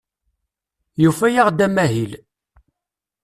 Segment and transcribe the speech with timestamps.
[1.01, 2.11] Yufa-aɣ-d amahil.